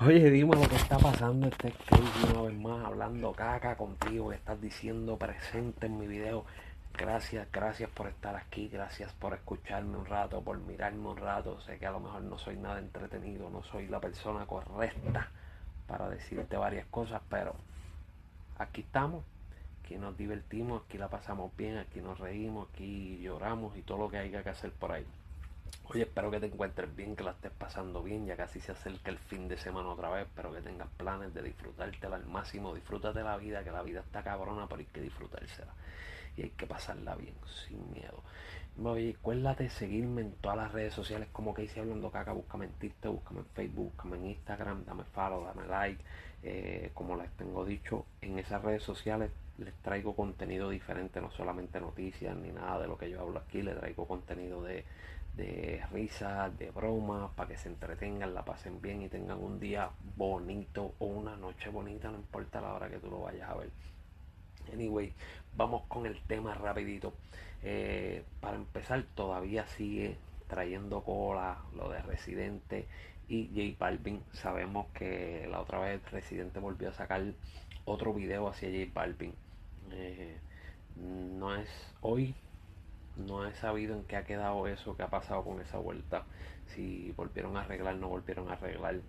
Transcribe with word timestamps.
Oye, 0.00 0.30
dime 0.30 0.54
lo 0.54 0.68
que 0.68 0.76
está 0.76 0.96
pasando. 0.96 1.48
Este 1.48 1.72
Crazy 1.72 2.30
una 2.30 2.42
vez 2.42 2.56
más 2.56 2.86
hablando 2.86 3.32
caca 3.32 3.76
contigo. 3.76 4.28
Que 4.28 4.36
estás 4.36 4.60
diciendo 4.60 5.16
presente 5.18 5.86
en 5.86 5.98
mi 5.98 6.06
video. 6.06 6.44
Gracias, 6.96 7.48
gracias 7.50 7.90
por 7.90 8.06
estar 8.06 8.36
aquí. 8.36 8.68
Gracias 8.68 9.12
por 9.14 9.34
escucharme 9.34 9.96
un 9.96 10.06
rato, 10.06 10.40
por 10.40 10.56
mirarme 10.60 11.08
un 11.08 11.16
rato. 11.16 11.60
Sé 11.62 11.78
que 11.78 11.86
a 11.86 11.90
lo 11.90 11.98
mejor 11.98 12.22
no 12.22 12.38
soy 12.38 12.56
nada 12.56 12.78
entretenido. 12.78 13.50
No 13.50 13.64
soy 13.64 13.88
la 13.88 13.98
persona 13.98 14.46
correcta 14.46 15.30
para 15.88 16.08
decirte 16.08 16.56
varias 16.56 16.86
cosas. 16.86 17.20
Pero 17.28 17.56
aquí 18.56 18.82
estamos. 18.82 19.24
Aquí 19.82 19.96
nos 19.96 20.16
divertimos. 20.16 20.84
Aquí 20.86 20.96
la 20.96 21.08
pasamos 21.08 21.50
bien. 21.56 21.76
Aquí 21.76 22.00
nos 22.00 22.20
reímos. 22.20 22.68
Aquí 22.72 23.18
lloramos 23.20 23.76
y 23.76 23.82
todo 23.82 23.98
lo 23.98 24.08
que 24.08 24.18
haya 24.18 24.44
que 24.44 24.50
hacer 24.50 24.70
por 24.70 24.92
ahí. 24.92 25.04
Oye, 25.90 26.02
espero 26.02 26.30
que 26.30 26.40
te 26.40 26.46
encuentres 26.46 26.94
bien, 26.94 27.16
que 27.16 27.24
la 27.24 27.30
estés 27.30 27.52
pasando 27.52 28.02
bien, 28.02 28.26
ya 28.26 28.36
casi 28.36 28.60
se 28.60 28.72
acerca 28.72 29.10
el 29.10 29.18
fin 29.18 29.48
de 29.48 29.56
semana 29.56 29.88
otra 29.88 30.10
vez, 30.10 30.26
espero 30.26 30.52
que 30.52 30.60
tengas 30.60 30.88
planes 30.96 31.32
de 31.32 31.42
disfrutártela 31.42 32.16
al 32.16 32.26
máximo, 32.26 32.74
disfrútate 32.74 33.22
la 33.22 33.36
vida, 33.36 33.64
que 33.64 33.70
la 33.70 33.82
vida 33.82 34.00
está 34.00 34.22
cabrona, 34.22 34.66
pero 34.68 34.80
hay 34.80 34.86
que 34.86 35.00
disfrutársela. 35.00 35.72
Y 36.36 36.42
hay 36.42 36.50
que 36.50 36.66
pasarla 36.66 37.16
bien, 37.16 37.34
sin 37.66 37.92
miedo. 37.92 38.22
Oye, 38.84 39.16
acuérdate 39.18 39.70
seguirme 39.70 40.20
en 40.20 40.32
todas 40.34 40.56
las 40.56 40.72
redes 40.72 40.94
sociales 40.94 41.28
como 41.32 41.52
que 41.52 41.64
hice 41.64 41.80
hablando 41.80 42.10
caca, 42.12 42.32
búscame 42.32 42.66
en 42.66 42.72
TikTok, 42.72 43.14
búscame 43.14 43.40
en 43.40 43.46
Facebook, 43.46 43.92
búscame 43.92 44.16
en 44.18 44.26
Instagram, 44.26 44.84
dame 44.84 45.04
follow, 45.04 45.44
dame 45.44 45.66
like, 45.66 46.04
eh, 46.44 46.90
como 46.94 47.16
les 47.16 47.30
tengo 47.32 47.64
dicho, 47.64 48.04
en 48.20 48.38
esas 48.38 48.62
redes 48.62 48.84
sociales 48.84 49.32
les 49.58 49.74
traigo 49.82 50.14
contenido 50.14 50.70
diferente, 50.70 51.20
no 51.20 51.32
solamente 51.32 51.80
noticias 51.80 52.36
ni 52.36 52.52
nada 52.52 52.78
de 52.80 52.86
lo 52.86 52.96
que 52.96 53.10
yo 53.10 53.20
hablo 53.20 53.40
aquí, 53.40 53.62
les 53.62 53.76
traigo 53.76 54.06
contenido 54.06 54.62
de 54.62 54.84
de 55.38 55.80
risas, 55.92 56.58
de 56.58 56.70
bromas, 56.72 57.30
para 57.36 57.48
que 57.48 57.56
se 57.56 57.68
entretengan, 57.68 58.34
la 58.34 58.44
pasen 58.44 58.82
bien 58.82 59.02
y 59.02 59.08
tengan 59.08 59.38
un 59.38 59.60
día 59.60 59.88
bonito 60.16 60.94
o 60.98 61.06
una 61.06 61.36
noche 61.36 61.70
bonita, 61.70 62.10
no 62.10 62.16
importa 62.16 62.60
la 62.60 62.74
hora 62.74 62.90
que 62.90 62.98
tú 62.98 63.08
lo 63.08 63.20
vayas 63.20 63.48
a 63.48 63.54
ver. 63.54 63.70
Anyway, 64.72 65.12
vamos 65.56 65.82
con 65.86 66.06
el 66.06 66.20
tema 66.22 66.54
rapidito. 66.54 67.14
Eh, 67.62 68.24
para 68.40 68.56
empezar, 68.56 69.04
todavía 69.14 69.66
sigue 69.68 70.16
trayendo 70.48 71.04
cola 71.04 71.58
lo 71.76 71.88
de 71.88 72.02
Residente 72.02 72.86
y 73.28 73.46
J 73.54 73.78
Balvin. 73.78 74.20
Sabemos 74.32 74.88
que 74.92 75.46
la 75.48 75.60
otra 75.60 75.78
vez 75.78 76.02
Residente 76.10 76.58
volvió 76.58 76.88
a 76.88 76.94
sacar 76.94 77.22
otro 77.84 78.12
video 78.12 78.48
hacia 78.48 78.70
J 78.70 78.90
Balvin. 78.92 79.34
Eh, 79.92 80.36
no 80.96 81.54
es 81.54 81.68
hoy, 82.00 82.34
no 83.18 83.44
he 83.46 83.52
sabido 83.54 83.94
en 83.94 84.04
qué 84.04 84.16
ha 84.16 84.24
quedado 84.24 84.66
eso, 84.66 84.96
qué 84.96 85.02
ha 85.02 85.10
pasado 85.10 85.44
con 85.44 85.60
esa 85.60 85.78
vuelta. 85.78 86.24
Si 86.66 87.12
volvieron 87.16 87.56
a 87.56 87.62
arreglar, 87.62 87.96
no 87.96 88.08
volvieron 88.08 88.48
a 88.48 88.54
arreglar. 88.54 89.00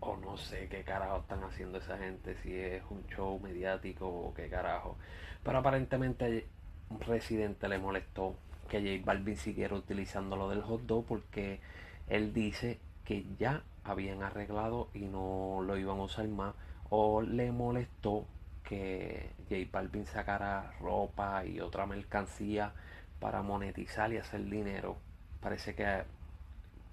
O 0.00 0.16
no 0.16 0.36
sé 0.36 0.68
qué 0.68 0.84
carajo 0.84 1.18
están 1.18 1.42
haciendo 1.44 1.78
esa 1.78 1.98
gente, 1.98 2.36
si 2.42 2.54
es 2.54 2.82
un 2.90 3.04
show 3.08 3.38
mediático 3.40 4.08
o 4.08 4.34
qué 4.34 4.48
carajo. 4.48 4.96
Pero 5.42 5.58
aparentemente 5.58 6.46
un 6.90 7.00
Residente 7.00 7.68
le 7.68 7.78
molestó 7.78 8.34
que 8.68 8.80
J 8.80 9.04
Balvin 9.04 9.36
siguiera 9.36 9.74
utilizando 9.74 10.36
lo 10.36 10.48
del 10.48 10.62
hot 10.62 10.82
dog 10.82 11.04
porque 11.06 11.60
él 12.08 12.32
dice 12.32 12.78
que 13.04 13.24
ya 13.38 13.62
habían 13.84 14.22
arreglado 14.22 14.88
y 14.94 15.00
no 15.00 15.60
lo 15.66 15.76
iban 15.76 15.98
a 15.98 16.04
usar 16.04 16.28
más. 16.28 16.54
O 16.90 17.22
le 17.22 17.52
molestó 17.52 18.26
que 18.68 19.30
J 19.48 19.66
Balvin 19.72 20.04
sacara 20.04 20.74
ropa 20.78 21.42
y 21.46 21.58
otra 21.60 21.86
mercancía 21.86 22.74
para 23.18 23.40
monetizar 23.40 24.12
y 24.12 24.18
hacer 24.18 24.44
dinero. 24.44 24.98
Parece 25.40 25.74
que 25.74 26.02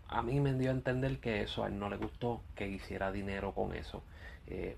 a 0.08 0.22
mí 0.22 0.40
me 0.40 0.54
dio 0.54 0.70
a 0.70 0.74
entender 0.74 1.20
que 1.20 1.42
eso 1.42 1.66
a 1.66 1.68
él 1.68 1.78
no 1.78 1.90
le 1.90 1.98
gustó, 1.98 2.42
que 2.56 2.70
hiciera 2.70 3.12
dinero 3.12 3.54
con 3.54 3.76
eso. 3.76 4.04
Eh, 4.48 4.78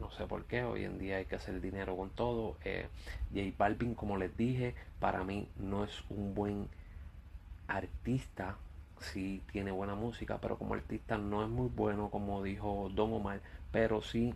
no 0.00 0.10
sé 0.12 0.26
por 0.26 0.46
qué, 0.46 0.64
hoy 0.64 0.84
en 0.84 0.98
día 0.98 1.18
hay 1.18 1.26
que 1.26 1.36
hacer 1.36 1.60
dinero 1.60 1.96
con 1.98 2.08
todo. 2.10 2.56
Eh, 2.64 2.88
J 3.34 3.54
Balvin, 3.58 3.94
como 3.94 4.16
les 4.16 4.34
dije, 4.34 4.74
para 5.00 5.24
mí 5.24 5.48
no 5.58 5.84
es 5.84 6.02
un 6.08 6.34
buen 6.34 6.68
artista. 7.66 8.56
Sí 9.00 9.42
tiene 9.52 9.70
buena 9.70 9.94
música, 9.94 10.38
pero 10.40 10.56
como 10.56 10.74
artista 10.74 11.18
no 11.18 11.44
es 11.44 11.50
muy 11.50 11.68
bueno, 11.68 12.08
como 12.08 12.42
dijo 12.42 12.90
Don 12.94 13.12
Omar, 13.12 13.40
pero 13.70 14.00
sí 14.00 14.34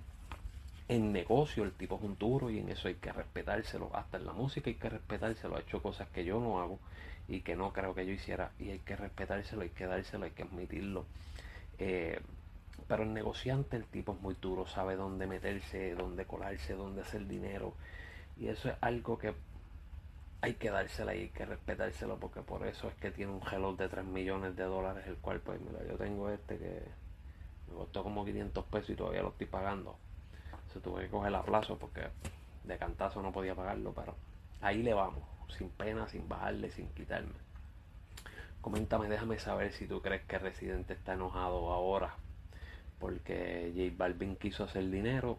en 0.88 1.12
negocio 1.12 1.64
el 1.64 1.72
tipo 1.72 1.96
es 1.96 2.02
un 2.02 2.18
duro 2.18 2.50
y 2.50 2.58
en 2.58 2.68
eso 2.68 2.88
hay 2.88 2.94
que 2.94 3.12
respetárselo. 3.12 3.90
Hasta 3.94 4.18
en 4.18 4.26
la 4.26 4.32
música 4.32 4.70
hay 4.70 4.76
que 4.76 4.88
respetárselo. 4.88 5.56
Ha 5.56 5.60
hecho 5.60 5.82
cosas 5.82 6.08
que 6.08 6.24
yo 6.24 6.40
no 6.40 6.60
hago 6.60 6.78
y 7.28 7.40
que 7.40 7.56
no 7.56 7.72
creo 7.72 7.94
que 7.94 8.06
yo 8.06 8.12
hiciera 8.12 8.52
y 8.58 8.70
hay 8.70 8.80
que 8.80 8.96
respetárselo, 8.96 9.62
hay 9.62 9.70
que 9.70 9.86
dárselo, 9.86 10.24
hay 10.24 10.32
que 10.32 10.42
admitirlo. 10.42 11.06
Eh, 11.78 12.20
pero 12.88 13.04
el 13.04 13.14
negociante 13.14 13.76
el 13.76 13.84
tipo 13.84 14.12
es 14.12 14.20
muy 14.20 14.36
duro, 14.40 14.66
sabe 14.66 14.96
dónde 14.96 15.26
meterse, 15.26 15.94
dónde 15.94 16.26
colarse, 16.26 16.74
dónde 16.74 17.02
hacer 17.02 17.26
dinero. 17.26 17.74
Y 18.38 18.48
eso 18.48 18.70
es 18.70 18.76
algo 18.80 19.18
que 19.18 19.34
hay 20.40 20.54
que 20.54 20.70
dárselo 20.70 21.14
y 21.14 21.18
hay 21.18 21.28
que 21.28 21.46
respetárselo 21.46 22.18
porque 22.18 22.40
por 22.42 22.66
eso 22.66 22.88
es 22.88 22.94
que 22.96 23.12
tiene 23.12 23.32
un 23.32 23.40
hello 23.50 23.74
de 23.76 23.88
3 23.88 24.04
millones 24.04 24.56
de 24.56 24.64
dólares, 24.64 25.06
el 25.06 25.16
cual 25.16 25.40
pues 25.40 25.60
mira, 25.60 25.84
yo 25.88 25.96
tengo 25.96 26.28
este 26.30 26.58
que 26.58 26.82
me 27.68 27.76
costó 27.76 28.02
como 28.02 28.24
500 28.24 28.64
pesos 28.64 28.90
y 28.90 28.96
todavía 28.96 29.22
lo 29.22 29.28
estoy 29.28 29.46
pagando 29.46 29.96
se 30.72 30.80
tuve 30.80 31.02
que 31.02 31.08
coger 31.08 31.34
a 31.34 31.42
plazo 31.42 31.78
porque 31.78 32.02
de 32.64 32.78
cantazo 32.78 33.22
no 33.22 33.32
podía 33.32 33.54
pagarlo, 33.54 33.92
pero 33.92 34.14
ahí 34.60 34.82
le 34.82 34.94
vamos, 34.94 35.22
sin 35.56 35.68
pena, 35.70 36.08
sin 36.08 36.28
bajarle, 36.28 36.70
sin 36.70 36.88
quitarme. 36.88 37.34
Coméntame, 38.60 39.08
déjame 39.08 39.38
saber 39.38 39.72
si 39.72 39.86
tú 39.86 40.00
crees 40.00 40.22
que 40.22 40.38
Residente 40.38 40.92
está 40.92 41.14
enojado 41.14 41.72
ahora 41.72 42.14
porque 43.00 43.72
J 43.74 43.96
Balvin 43.96 44.36
quiso 44.36 44.62
hacer 44.62 44.88
dinero 44.88 45.38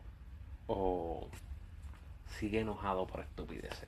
o 0.68 1.30
sigue 2.38 2.60
enojado 2.60 3.08
por 3.08 3.22
estupideces. 3.22 3.88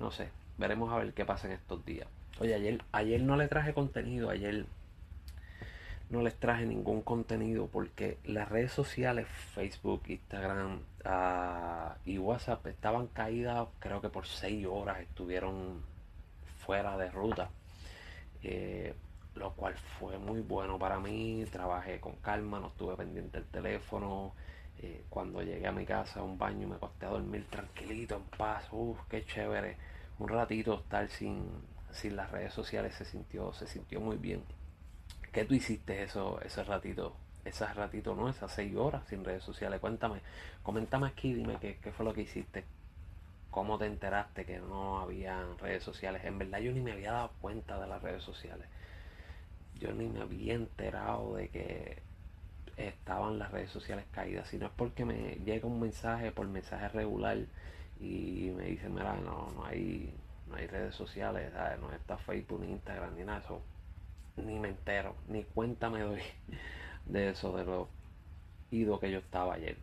No 0.00 0.10
sé, 0.10 0.28
veremos 0.58 0.92
a 0.92 0.96
ver 0.96 1.14
qué 1.14 1.24
pasa 1.24 1.46
en 1.46 1.52
estos 1.52 1.84
días. 1.86 2.08
Oye, 2.40 2.54
ayer, 2.54 2.82
ayer 2.90 3.22
no 3.22 3.36
le 3.36 3.46
traje 3.46 3.72
contenido, 3.72 4.28
ayer 4.28 4.66
no 6.10 6.22
les 6.22 6.34
traje 6.36 6.66
ningún 6.66 7.02
contenido 7.02 7.66
porque 7.66 8.18
las 8.24 8.48
redes 8.48 8.72
sociales, 8.72 9.26
Facebook, 9.54 10.02
Instagram 10.06 10.80
uh, 11.04 11.94
y 12.04 12.18
WhatsApp 12.18 12.66
estaban 12.66 13.08
caídas, 13.08 13.66
creo 13.80 14.00
que 14.00 14.08
por 14.08 14.26
6 14.26 14.66
horas 14.66 15.00
estuvieron 15.00 15.82
fuera 16.64 16.96
de 16.96 17.10
ruta. 17.10 17.50
Eh, 18.42 18.94
lo 19.34 19.52
cual 19.52 19.74
fue 19.98 20.18
muy 20.18 20.40
bueno 20.40 20.78
para 20.78 20.98
mí. 20.98 21.44
Trabajé 21.50 22.00
con 22.00 22.16
calma, 22.16 22.58
no 22.58 22.68
estuve 22.68 22.96
pendiente 22.96 23.38
del 23.38 23.48
teléfono. 23.48 24.34
Eh, 24.78 25.04
cuando 25.08 25.42
llegué 25.42 25.66
a 25.66 25.72
mi 25.72 25.84
casa, 25.86 26.20
a 26.20 26.22
un 26.22 26.38
baño, 26.38 26.68
me 26.68 26.76
acosté 26.76 27.06
a 27.06 27.10
dormir 27.10 27.46
tranquilito, 27.50 28.16
en 28.16 28.24
paz. 28.38 28.66
Uf, 28.72 28.98
qué 29.08 29.24
chévere. 29.24 29.76
Un 30.18 30.28
ratito 30.28 30.74
estar 30.74 31.08
sin, 31.08 31.46
sin 31.90 32.16
las 32.16 32.30
redes 32.30 32.52
sociales 32.52 32.94
se 32.94 33.04
sintió, 33.04 33.52
se 33.52 33.66
sintió 33.66 34.00
muy 34.00 34.16
bien. 34.16 34.42
¿Qué 35.36 35.44
tú 35.44 35.52
hiciste 35.52 36.02
eso, 36.02 36.40
ese 36.40 36.64
ratito? 36.64 37.14
Ese 37.44 37.66
ratito, 37.66 38.14
¿no? 38.14 38.30
Esas 38.30 38.50
seis 38.50 38.74
horas 38.74 39.06
sin 39.06 39.22
redes 39.22 39.42
sociales. 39.42 39.80
Cuéntame, 39.80 40.22
coméntame 40.62 41.08
aquí, 41.08 41.34
dime 41.34 41.58
qué, 41.60 41.76
qué 41.76 41.92
fue 41.92 42.06
lo 42.06 42.14
que 42.14 42.22
hiciste. 42.22 42.64
¿Cómo 43.50 43.76
te 43.76 43.84
enteraste 43.84 44.46
que 44.46 44.60
no 44.60 44.98
había 44.98 45.44
redes 45.60 45.82
sociales? 45.82 46.24
En 46.24 46.38
verdad 46.38 46.60
yo 46.60 46.72
ni 46.72 46.80
me 46.80 46.92
había 46.92 47.12
dado 47.12 47.32
cuenta 47.42 47.78
de 47.78 47.86
las 47.86 48.02
redes 48.02 48.22
sociales. 48.22 48.66
Yo 49.78 49.92
ni 49.92 50.08
me 50.08 50.22
había 50.22 50.54
enterado 50.54 51.34
de 51.34 51.48
que 51.50 51.98
estaban 52.78 53.38
las 53.38 53.50
redes 53.50 53.70
sociales 53.70 54.06
caídas. 54.12 54.48
Si 54.48 54.56
no 54.56 54.64
es 54.64 54.72
porque 54.74 55.04
me 55.04 55.34
llega 55.44 55.68
un 55.68 55.80
mensaje 55.80 56.32
por 56.32 56.48
mensaje 56.48 56.88
regular 56.88 57.36
y 58.00 58.52
me 58.56 58.64
dicen, 58.64 58.94
mira, 58.94 59.14
no, 59.16 59.52
no 59.54 59.66
hay, 59.66 60.14
no 60.48 60.56
hay 60.56 60.66
redes 60.66 60.94
sociales, 60.94 61.52
no 61.78 61.92
está 61.92 62.16
Facebook 62.16 62.62
ni 62.62 62.72
Instagram 62.72 63.14
ni 63.14 63.24
nada. 63.24 63.40
Eso 63.40 63.60
ni 64.36 64.58
me 64.58 64.68
entero, 64.68 65.14
ni 65.28 65.44
cuenta 65.44 65.90
me 65.90 66.00
doy 66.00 66.20
de 67.06 67.30
eso, 67.30 67.56
de 67.56 67.64
lo 67.64 67.88
ido 68.70 69.00
que 69.00 69.10
yo 69.10 69.18
estaba 69.18 69.54
ayer. 69.54 69.76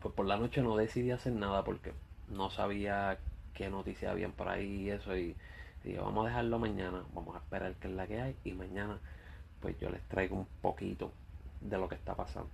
Pues 0.00 0.14
por 0.14 0.26
la 0.26 0.36
noche 0.36 0.62
no 0.62 0.76
decidí 0.76 1.10
hacer 1.10 1.32
nada 1.32 1.64
porque 1.64 1.92
no 2.28 2.50
sabía 2.50 3.18
qué 3.54 3.70
noticias 3.70 4.12
habían 4.12 4.32
por 4.32 4.48
ahí 4.48 4.82
y 4.82 4.90
eso. 4.90 5.16
Y 5.16 5.34
dije, 5.82 5.98
vamos 5.98 6.24
a 6.24 6.28
dejarlo 6.28 6.58
mañana, 6.58 7.02
vamos 7.14 7.34
a 7.34 7.38
esperar 7.38 7.74
que 7.74 7.88
es 7.88 7.94
la 7.94 8.06
que 8.06 8.20
hay. 8.20 8.36
Y 8.44 8.52
mañana, 8.52 8.98
pues 9.60 9.78
yo 9.80 9.90
les 9.90 10.02
traigo 10.02 10.36
un 10.36 10.46
poquito 10.62 11.12
de 11.60 11.78
lo 11.78 11.88
que 11.88 11.94
está 11.96 12.14
pasando. 12.14 12.50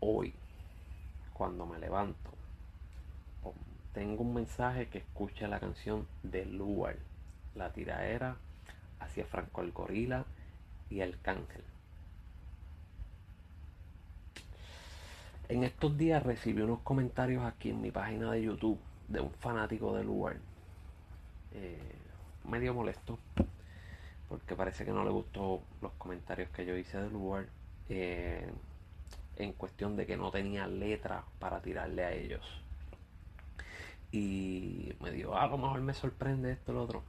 Hoy, 0.00 0.34
cuando 1.34 1.66
me 1.66 1.78
levanto, 1.78 2.30
tengo 3.92 4.22
un 4.22 4.34
mensaje 4.34 4.88
que 4.88 4.98
escucha 4.98 5.46
la 5.46 5.60
canción 5.60 6.06
de 6.22 6.46
Luar, 6.46 6.96
la 7.54 7.72
tiraera 7.72 8.36
hacia 9.00 9.26
Franco 9.26 9.62
el 9.62 9.72
Gorila 9.72 10.24
y 10.88 11.00
el 11.00 11.20
Cángel. 11.20 11.64
En 15.48 15.64
estos 15.64 15.98
días 15.98 16.22
recibí 16.22 16.62
unos 16.62 16.80
comentarios 16.80 17.44
aquí 17.44 17.70
en 17.70 17.80
mi 17.80 17.90
página 17.90 18.30
de 18.30 18.42
YouTube 18.42 18.78
de 19.08 19.20
un 19.20 19.32
fanático 19.32 19.96
del 19.96 20.06
lugar. 20.06 20.36
Eh, 21.54 21.96
medio 22.48 22.72
molesto. 22.72 23.18
Porque 24.28 24.54
parece 24.54 24.84
que 24.84 24.92
no 24.92 25.02
le 25.04 25.10
gustó 25.10 25.60
los 25.82 25.92
comentarios 25.92 26.50
que 26.50 26.64
yo 26.64 26.76
hice 26.76 26.98
del 26.98 27.12
lugar. 27.12 27.46
eh, 27.88 28.48
en 29.40 29.52
cuestión 29.54 29.96
de 29.96 30.06
que 30.06 30.16
no 30.16 30.30
tenía 30.30 30.66
letra 30.66 31.24
para 31.38 31.60
tirarle 31.60 32.04
a 32.04 32.12
ellos. 32.12 32.44
Y 34.12 34.92
me 35.00 35.10
dijo, 35.10 35.34
ah, 35.34 35.44
a 35.44 35.48
lo 35.48 35.58
mejor 35.58 35.80
me 35.80 35.94
sorprende 35.94 36.52
esto, 36.52 36.72
lo 36.72 36.82
otro. 36.82 37.02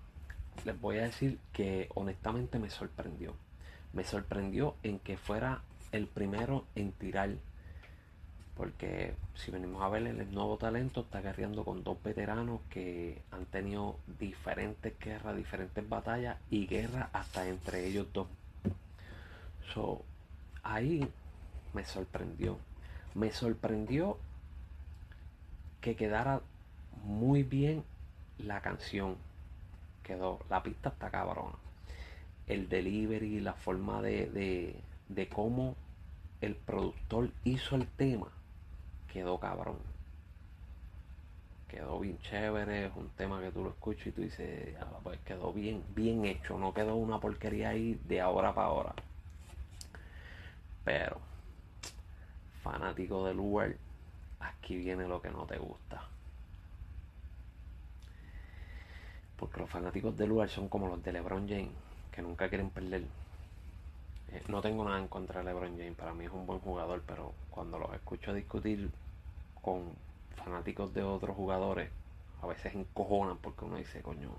Les 0.66 0.80
voy 0.80 1.00
a 1.00 1.04
decir 1.04 1.40
que 1.54 1.90
honestamente 1.96 2.60
me 2.60 2.70
sorprendió. 2.70 3.34
Me 3.94 4.04
sorprendió 4.04 4.76
en 4.84 5.00
que 5.00 5.18
fuera 5.18 5.62
el 5.92 6.08
primero 6.08 6.66
en 6.76 6.92
tirar. 6.92 7.32
Porque 8.56 9.16
si 9.34 9.50
venimos 9.50 9.82
a 9.82 9.90
ver 9.90 10.06
el 10.06 10.32
nuevo 10.32 10.58
talento, 10.58 11.02
está 11.02 11.22
guerreando 11.22 11.64
con 11.66 11.84
dos 11.84 12.02
veteranos 12.04 12.62
que 12.70 13.22
han 13.32 13.46
tenido 13.46 13.98
diferentes 14.20 14.98
guerras, 15.00 15.36
diferentes 15.36 15.88
batallas 15.88 16.38
y 16.50 16.68
guerras 16.68 17.10
hasta 17.12 17.48
entre 17.48 17.88
ellos 17.88 18.08
dos. 18.14 18.28
So, 19.74 20.04
ahí 20.64 21.08
me 21.74 21.86
sorprendió. 21.86 22.58
Me 23.16 23.32
sorprendió 23.32 24.18
que 25.80 25.96
quedara 25.96 26.42
muy 27.04 27.44
bien 27.44 27.84
la 28.38 28.62
canción. 28.62 29.16
Quedó, 30.04 30.40
la 30.50 30.64
pista 30.64 30.90
está 30.90 31.10
cabrona. 31.10 31.58
El 32.48 32.68
delivery, 32.70 33.40
la 33.40 33.54
forma 33.54 34.02
de, 34.02 34.30
de, 34.30 34.76
de 35.10 35.30
cómo 35.30 35.76
el 36.42 36.56
productor 36.56 37.30
hizo 37.44 37.76
el 37.76 37.88
tema, 37.88 38.28
quedó 39.14 39.40
cabrón. 39.40 39.78
Quedó 41.70 42.00
bien 42.00 42.18
chévere, 42.20 42.88
es 42.88 42.92
un 42.96 43.10
tema 43.10 43.40
que 43.40 43.52
tú 43.52 43.64
lo 43.64 43.70
escuchas 43.70 44.08
y 44.08 44.12
tú 44.12 44.22
dices, 44.24 44.76
pues 45.04 45.20
quedó 45.20 45.54
bien, 45.54 45.84
bien 45.96 46.26
hecho, 46.26 46.58
no 46.58 46.74
quedó 46.74 46.96
una 46.96 47.20
porquería 47.20 47.70
ahí 47.70 48.00
de 48.08 48.20
ahora 48.20 48.54
para 48.54 48.68
ahora. 48.68 48.94
Pero, 50.84 51.20
fanático 52.64 53.26
del 53.26 53.40
Uber, 53.40 53.78
aquí 54.40 54.76
viene 54.78 55.08
lo 55.08 55.22
que 55.22 55.30
no 55.30 55.46
te 55.46 55.58
gusta. 55.58 56.04
Porque 59.42 59.60
los 59.60 59.70
fanáticos 59.72 60.16
del 60.16 60.30
lugar 60.30 60.50
son 60.50 60.70
como 60.70 60.88
los 60.88 61.04
de 61.04 61.12
LeBron 61.12 61.50
James, 61.50 61.72
que 62.12 62.22
nunca 62.22 62.48
quieren 62.48 62.70
perder. 62.70 63.02
Eh, 64.32 64.44
no 64.48 64.62
tengo 64.62 64.86
nada 64.86 65.00
en 65.00 65.08
contra 65.08 65.40
de 65.40 65.48
LeBron 65.48 65.78
James, 65.78 65.96
para 65.96 66.14
mí 66.14 66.26
es 66.26 66.32
un 66.32 66.46
buen 66.46 66.60
jugador, 66.60 67.02
pero 67.08 67.34
cuando 67.50 67.80
los 67.80 67.92
escucho 67.92 68.36
discutir 68.36 68.92
con 69.60 69.94
fanáticos 70.36 70.94
de 70.94 71.02
otros 71.02 71.36
jugadores, 71.36 71.90
a 72.44 72.46
veces 72.46 72.76
encojonan 72.76 73.38
porque 73.38 73.66
uno 73.66 73.78
dice, 73.78 74.04
coño, 74.04 74.30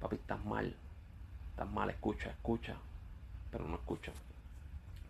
papi, 0.00 0.16
estás 0.16 0.44
mal, 0.44 0.76
estás 1.52 1.70
mal, 1.70 1.88
escucha, 1.88 2.28
escucha, 2.28 2.76
pero 3.50 3.66
no 3.66 3.76
escucha. 3.76 4.12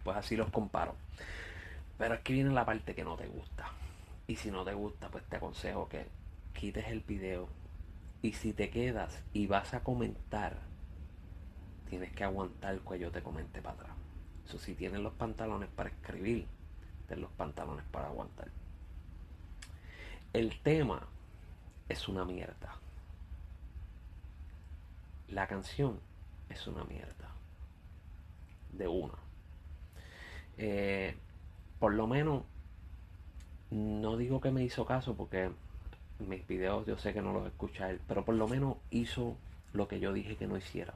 Pues 0.04 0.16
así 0.16 0.36
los 0.36 0.50
comparo. 0.50 0.94
Pero 1.98 2.14
aquí 2.14 2.32
viene 2.32 2.50
la 2.50 2.64
parte 2.64 2.94
que 2.94 3.02
no 3.02 3.16
te 3.16 3.26
gusta. 3.26 3.72
Y 4.28 4.36
si 4.36 4.52
no 4.52 4.64
te 4.64 4.72
gusta, 4.72 5.08
pues 5.08 5.24
te 5.24 5.36
aconsejo 5.36 5.88
que 5.88 6.06
quites 6.54 6.86
el 6.86 7.00
video 7.00 7.48
y 8.22 8.32
si 8.32 8.52
te 8.52 8.70
quedas 8.70 9.22
y 9.32 9.46
vas 9.46 9.74
a 9.74 9.82
comentar, 9.82 10.58
tienes 11.88 12.12
que 12.12 12.24
aguantar 12.24 12.74
el 12.74 12.80
cuello 12.80 13.10
te 13.10 13.22
comente 13.22 13.62
para 13.62 13.74
atrás. 13.74 13.96
Eso 14.46 14.58
si 14.58 14.74
tienes 14.74 15.00
los 15.00 15.14
pantalones 15.14 15.68
para 15.68 15.90
escribir, 15.90 16.46
ten 17.08 17.20
los 17.20 17.30
pantalones 17.32 17.84
para 17.90 18.08
aguantar. 18.08 18.48
El 20.32 20.60
tema 20.60 21.06
es 21.88 22.08
una 22.08 22.24
mierda. 22.24 22.76
La 25.28 25.46
canción 25.46 26.00
es 26.48 26.66
una 26.66 26.84
mierda. 26.84 27.30
De 28.72 28.86
una. 28.86 29.14
Eh, 30.56 31.16
por 31.78 31.94
lo 31.94 32.06
menos, 32.06 32.44
no 33.70 34.16
digo 34.16 34.40
que 34.40 34.50
me 34.50 34.62
hizo 34.62 34.84
caso 34.84 35.16
porque 35.16 35.50
mis 36.20 36.46
videos 36.46 36.86
yo 36.86 36.98
sé 36.98 37.12
que 37.12 37.22
no 37.22 37.32
los 37.32 37.46
escucha 37.46 37.90
él, 37.90 38.00
pero 38.06 38.24
por 38.24 38.34
lo 38.34 38.48
menos 38.48 38.76
hizo 38.90 39.36
lo 39.72 39.88
que 39.88 40.00
yo 40.00 40.12
dije 40.12 40.36
que 40.36 40.46
no 40.46 40.56
hiciera. 40.56 40.94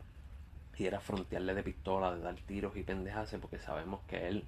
Y 0.76 0.86
era 0.86 1.00
frontearle 1.00 1.54
de 1.54 1.62
pistola, 1.62 2.14
de 2.14 2.20
dar 2.20 2.34
tiros 2.46 2.76
y 2.76 2.82
pendejarse, 2.82 3.38
porque 3.38 3.58
sabemos 3.58 4.00
que 4.08 4.28
él 4.28 4.44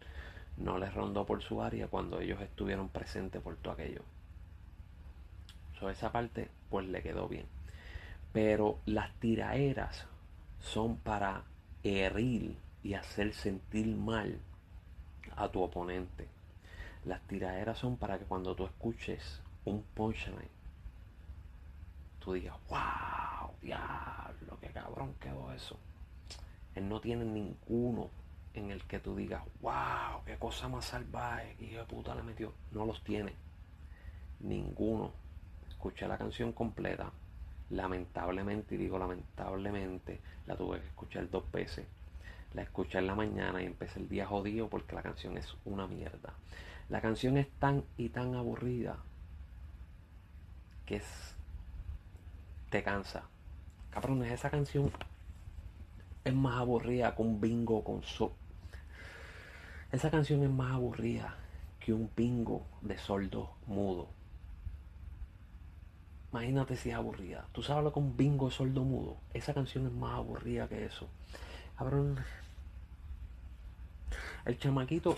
no 0.57 0.79
les 0.79 0.93
rondó 0.95 1.25
por 1.27 1.43
su 1.43 1.63
área 1.63 1.89
cuando 1.89 2.21
ellos 2.21 2.41
estuvieron 2.41 2.89
presentes 2.89 3.41
por 3.43 3.57
todo 3.57 3.75
aquello. 3.75 4.03
So, 5.79 5.91
esa 5.91 6.11
parte 6.11 6.49
pues 6.71 6.87
le 6.87 7.03
quedó 7.03 7.29
bien. 7.29 7.47
Pero 8.33 8.79
las 8.87 9.13
tiraeras 9.21 10.07
son 10.61 10.97
para 10.97 11.45
herir 11.85 12.57
y 12.83 12.95
hacer 12.95 13.35
sentir 13.35 13.87
mal 13.87 14.39
a 15.37 15.49
tu 15.49 15.63
oponente. 15.63 16.29
Las 17.05 17.21
tiraeras 17.23 17.79
son 17.79 17.97
para 17.97 18.19
que 18.19 18.25
cuando 18.25 18.57
tú 18.57 18.65
escuches 18.65 19.41
un 19.65 19.83
punchline 19.95 20.56
tú 22.27 22.33
digas, 22.33 22.57
wow, 22.69 23.53
diablo, 23.63 24.59
qué 24.61 24.67
cabrón 24.71 25.15
quedó 25.21 25.53
eso. 25.53 25.79
Él 26.75 26.89
no 26.89 27.01
tiene 27.01 27.25
ninguno 27.25 28.11
en 28.53 28.73
el 28.73 28.83
que 28.83 28.99
tú 28.99 29.15
digas, 29.15 29.45
wow, 29.61 30.25
qué 30.27 30.37
cosa 30.37 30.69
más 30.69 30.87
salvaje, 30.87 31.55
hijo 31.61 31.79
de 31.79 31.85
puta 31.85 32.17
le 32.17 32.25
metió. 32.25 32.53
No 32.73 32.85
los 32.85 33.05
tiene. 33.05 33.33
Ninguno. 34.41 35.13
Escuché 35.69 36.09
la 36.09 36.19
canción 36.19 36.51
completa. 36.51 37.13
Lamentablemente, 37.71 38.75
y 38.75 38.79
digo 38.79 38.99
lamentablemente, 38.99 40.21
la 40.47 40.57
tuve 40.57 40.81
que 40.81 40.87
escuchar 40.89 41.31
dos 41.31 41.49
veces. 41.53 41.87
La 42.55 42.63
escuché 42.63 42.99
en 42.99 43.07
la 43.07 43.15
mañana 43.15 43.63
y 43.63 43.67
empecé 43.67 44.01
el 44.01 44.09
día 44.09 44.27
jodido 44.27 44.69
porque 44.69 44.97
la 44.97 45.03
canción 45.03 45.39
es 45.39 45.55
una 45.65 45.87
mierda. 45.87 46.35
La 46.89 47.01
canción 47.01 47.37
es 47.37 47.49
tan 47.61 47.85
y 47.97 48.09
tan 48.09 48.35
aburrida 48.35 48.97
que 50.87 50.97
es 50.97 51.36
te 52.77 52.83
cansa. 52.83 53.23
Cabrones, 53.91 54.31
esa 54.31 54.51
canción 54.51 54.93
es 56.25 56.35
más 56.35 56.61
aburrida 56.61 57.17
que 57.17 57.23
un 57.23 57.41
bingo 57.41 57.83
con 57.83 58.03
so. 58.03 58.35
Esa 59.93 60.11
canción 60.11 60.43
es 60.43 60.51
más 60.51 60.73
aburrida 60.73 61.37
que 61.81 61.95
un 61.95 62.11
bingo 62.15 62.67
de 62.83 62.99
soldo 62.99 63.51
mudo. 63.67 64.09
Imagínate 66.33 66.77
si 66.77 66.91
es 66.91 66.97
aburrida. 66.97 67.47
¿Tú 67.53 67.63
sabes 67.63 67.83
lo 67.83 67.95
que 67.95 67.99
un 67.99 68.15
bingo 68.15 68.51
de 68.51 68.55
soldo 68.55 68.85
mudo? 68.85 69.17
Esa 69.33 69.55
canción 69.55 69.87
es 69.87 69.93
más 69.93 70.13
aburrida 70.13 70.69
que 70.69 70.85
eso. 70.85 71.09
Cabrón. 71.79 72.23
El 74.45 74.59
chamaquito 74.59 75.17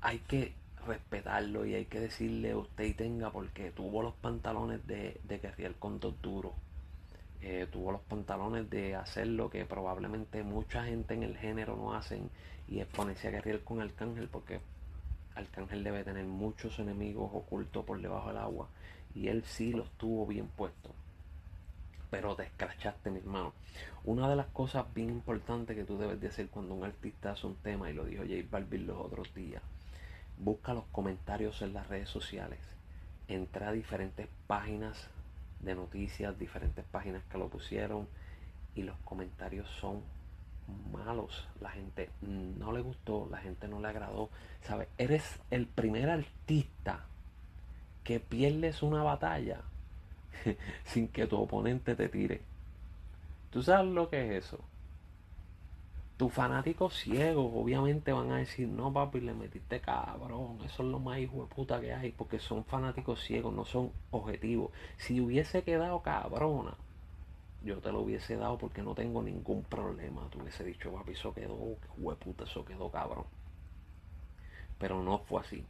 hay 0.00 0.18
que 0.18 0.52
respetarlo 0.86 1.66
y 1.66 1.74
hay 1.74 1.86
que 1.86 2.00
decirle 2.00 2.54
usted 2.54 2.84
y 2.84 2.94
tenga 2.94 3.30
porque 3.30 3.70
tuvo 3.70 4.02
los 4.02 4.14
pantalones 4.14 4.86
de, 4.86 5.20
de 5.24 5.74
con 5.78 6.00
dos 6.00 6.20
duros. 6.22 6.52
Tuvo 7.70 7.92
los 7.92 8.00
pantalones 8.00 8.68
de 8.70 8.96
hacer 8.96 9.28
lo 9.28 9.50
que 9.50 9.64
probablemente 9.64 10.42
mucha 10.42 10.84
gente 10.84 11.14
en 11.14 11.22
el 11.22 11.36
género 11.36 11.76
no 11.76 11.94
hacen 11.94 12.28
y 12.66 12.80
es 12.80 12.86
ponerse 12.86 13.28
a 13.28 13.30
guerrear 13.30 13.60
con 13.60 13.80
Arcángel 13.80 14.28
porque 14.28 14.60
Arcángel 15.36 15.84
debe 15.84 16.02
tener 16.02 16.24
muchos 16.24 16.78
enemigos 16.80 17.30
ocultos 17.32 17.84
por 17.84 18.00
debajo 18.00 18.28
del 18.28 18.38
agua 18.38 18.68
y 19.14 19.28
él 19.28 19.44
sí 19.44 19.72
los 19.72 19.90
tuvo 19.92 20.26
bien 20.26 20.48
puestos. 20.48 20.92
Pero 22.10 22.36
te 22.36 22.44
escrachaste, 22.44 23.10
mi 23.10 23.18
hermano. 23.18 23.52
Una 24.04 24.28
de 24.28 24.36
las 24.36 24.46
cosas 24.46 24.86
bien 24.94 25.10
importantes 25.10 25.76
que 25.76 25.84
tú 25.84 25.98
debes 25.98 26.20
de 26.20 26.28
hacer 26.28 26.48
cuando 26.48 26.74
un 26.74 26.84
artista 26.84 27.32
hace 27.32 27.46
un 27.46 27.56
tema, 27.56 27.90
y 27.90 27.94
lo 27.94 28.04
dijo 28.04 28.22
J 28.22 28.34
Balvin 28.50 28.86
los 28.86 28.98
otros 28.98 29.34
días, 29.34 29.62
busca 30.38 30.74
los 30.74 30.84
comentarios 30.92 31.62
en 31.62 31.72
las 31.72 31.88
redes 31.88 32.08
sociales, 32.08 32.60
entra 33.28 33.68
a 33.68 33.72
diferentes 33.72 34.28
páginas 34.46 35.08
de 35.60 35.74
noticias, 35.74 36.38
diferentes 36.38 36.84
páginas 36.84 37.22
que 37.30 37.38
lo 37.38 37.48
pusieron 37.48 38.08
y 38.74 38.82
los 38.82 38.96
comentarios 39.04 39.68
son 39.80 40.02
malos. 40.92 41.48
La 41.60 41.70
gente 41.70 42.10
no 42.20 42.72
le 42.72 42.80
gustó, 42.80 43.28
la 43.30 43.38
gente 43.38 43.68
no 43.68 43.80
le 43.80 43.88
agradó. 43.88 44.30
¿Sabes? 44.62 44.88
Eres 44.98 45.38
el 45.50 45.66
primer 45.66 46.10
artista 46.10 47.04
que 48.04 48.20
pierdes 48.20 48.82
una 48.82 49.02
batalla 49.02 49.62
sin 50.84 51.08
que 51.08 51.26
tu 51.26 51.36
oponente 51.36 51.94
te 51.94 52.08
tire. 52.08 52.42
¿Tú 53.50 53.62
sabes 53.62 53.90
lo 53.90 54.08
que 54.08 54.36
es 54.36 54.44
eso? 54.44 54.60
Tus 56.16 56.32
fanáticos 56.32 56.94
ciegos 56.94 57.50
obviamente 57.54 58.12
van 58.12 58.32
a 58.32 58.38
decir, 58.38 58.68
no 58.68 58.92
papi, 58.92 59.20
le 59.20 59.34
metiste 59.34 59.80
cabrón, 59.80 60.58
eso 60.64 60.82
es 60.82 60.88
lo 60.88 60.98
más 60.98 61.18
hijo 61.18 61.42
de 61.42 61.54
puta 61.54 61.80
que 61.80 61.92
hay, 61.92 62.12
porque 62.12 62.38
son 62.38 62.64
fanáticos 62.64 63.22
ciegos, 63.22 63.52
no 63.52 63.64
son 63.64 63.92
objetivos. 64.10 64.70
Si 64.96 65.20
hubiese 65.20 65.62
quedado 65.62 66.00
cabrona, 66.00 66.74
yo 67.62 67.78
te 67.80 67.92
lo 67.92 68.00
hubiese 68.00 68.36
dado 68.36 68.56
porque 68.56 68.82
no 68.82 68.94
tengo 68.94 69.22
ningún 69.22 69.62
problema. 69.64 70.26
Tú 70.30 70.40
hubiese 70.40 70.64
dicho, 70.64 70.92
papi, 70.92 71.12
eso 71.12 71.34
quedó, 71.34 71.56
puta, 72.18 72.44
eso 72.44 72.64
quedó 72.64 72.90
cabrón. 72.90 73.24
Pero 74.78 75.02
no 75.02 75.18
fue 75.18 75.40
así. 75.40 75.66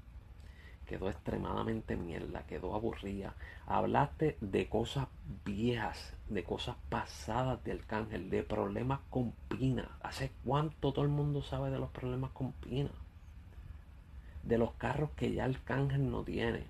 Quedó 0.87 1.11
extremadamente 1.11 1.97
mierda, 1.97 2.47
quedó 2.47 2.75
aburrida. 2.75 3.35
Hablaste 3.67 4.37
de 4.41 4.69
cosas 4.69 5.09
viejas, 5.45 6.15
de 6.29 6.45
cosas 6.45 6.77
pasadas 6.89 7.63
de 7.65 7.73
Arcángel, 7.73 8.31
de 8.31 8.43
problemas 8.43 9.01
con 9.11 9.33
Pina. 9.49 9.99
¿Hace 10.03 10.31
cuánto 10.45 10.93
todo 10.93 11.05
el 11.05 11.11
mundo 11.11 11.43
sabe 11.43 11.71
de 11.71 11.79
los 11.79 11.91
problemas 11.91 12.31
con 12.31 12.53
Pina? 12.53 12.91
De 14.45 14.59
los 14.59 14.73
carros 14.75 15.11
que 15.17 15.33
ya 15.33 15.45
Arcángel 15.45 16.11
no 16.11 16.23
tiene. 16.23 16.65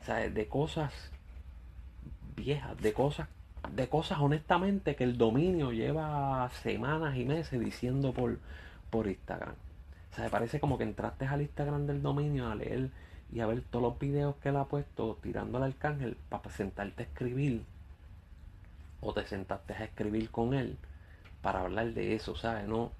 O 0.00 0.04
sea, 0.04 0.28
de 0.28 0.48
cosas 0.48 0.92
viejas, 2.36 2.76
de 2.80 2.92
cosas, 2.92 3.28
de 3.72 3.88
cosas 3.88 4.18
honestamente 4.20 4.94
que 4.94 5.04
el 5.04 5.18
dominio 5.18 5.72
lleva 5.72 6.48
semanas 6.62 7.16
y 7.16 7.24
meses 7.24 7.58
diciendo 7.58 8.12
por, 8.12 8.38
por 8.90 9.06
Instagram. 9.06 9.54
O 10.12 10.16
sea, 10.16 10.28
parece 10.30 10.60
como 10.60 10.78
que 10.78 10.84
entraste 10.84 11.26
al 11.26 11.42
Instagram 11.42 11.86
del 11.86 12.02
dominio 12.02 12.48
a 12.48 12.54
leer 12.54 12.90
y 13.32 13.40
a 13.40 13.46
ver 13.46 13.62
todos 13.62 13.82
los 13.82 13.98
videos 13.98 14.36
que 14.36 14.48
él 14.48 14.56
ha 14.56 14.64
puesto 14.64 15.18
tirando 15.22 15.58
al 15.58 15.64
arcángel 15.64 16.16
para 16.28 16.50
sentarte 16.50 17.02
a 17.02 17.06
escribir. 17.06 17.64
O 19.00 19.12
te 19.12 19.26
sentaste 19.26 19.74
a 19.74 19.84
escribir 19.84 20.30
con 20.30 20.54
él 20.54 20.76
para 21.42 21.60
hablar 21.60 21.92
de 21.92 22.14
eso, 22.14 22.34
¿sabes? 22.34 22.66
No, 22.66 22.90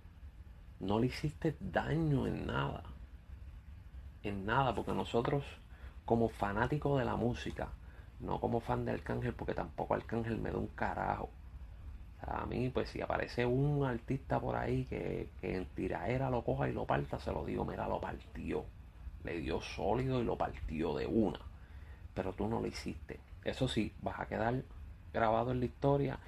no 0.81 1.00
le 1.00 1.07
hiciste 1.07 1.57
daño 1.61 2.27
en 2.27 2.47
nada. 2.47 2.85
En 4.23 4.47
nada, 4.47 4.75
porque 4.75 4.93
nosotros, 4.93 5.45
como 6.05 6.29
fanáticos 6.29 6.99
de 6.99 7.05
la 7.05 7.17
música, 7.17 7.69
no 8.21 8.41
como 8.41 8.61
fan 8.61 8.85
de 8.85 8.93
Arcángel, 8.93 9.33
porque 9.33 9.55
tampoco 9.55 9.95
Arcángel 9.95 10.38
me 10.38 10.50
da 10.50 10.59
un 10.59 10.69
carajo 10.69 11.31
a 12.21 12.47
mí, 12.47 12.71
pues 12.71 12.91
si 12.91 13.01
aparece 13.01 13.47
un 13.47 13.85
artista 13.85 14.41
por 14.41 14.57
ahí 14.57 14.85
que, 14.85 15.31
que 15.41 15.57
en 15.57 15.67
tiraera 15.67 16.31
lo 16.31 16.43
coja 16.43 16.69
y 16.69 16.73
lo 16.73 16.85
parta, 16.85 17.19
se 17.19 17.33
lo 17.33 17.45
digo, 17.45 17.65
mira, 17.65 17.89
lo 17.89 18.01
partió. 18.01 18.65
Le 19.25 19.41
dio 19.41 19.61
sólido 19.61 20.21
y 20.21 20.25
lo 20.25 20.37
partió 20.37 20.95
de 20.95 21.07
una. 21.07 21.41
Pero 22.15 22.33
tú 22.33 22.49
no 22.49 22.61
lo 22.61 22.67
hiciste. 22.67 23.21
Eso 23.45 23.69
sí, 23.69 23.93
vas 24.03 24.19
a 24.21 24.27
quedar 24.27 24.63
grabado 25.13 25.53
en 25.53 25.61
la 25.61 25.67
historia 25.67 26.19